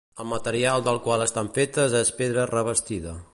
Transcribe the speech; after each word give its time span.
El 0.21 0.27
material 0.29 0.85
del 0.87 0.97
qual 1.07 1.25
estan 1.25 1.51
fetes 1.59 1.97
és 2.01 2.13
pedra 2.23 2.47
revestida. 2.55 3.15